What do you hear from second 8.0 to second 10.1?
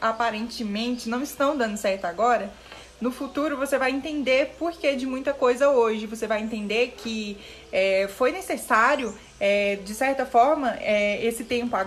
foi necessário, é, de